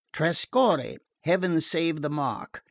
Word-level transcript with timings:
Trescorre, 0.11 0.97
heaven 1.21 1.61
save 1.61 2.01
the 2.01 2.09
mark! 2.09 2.59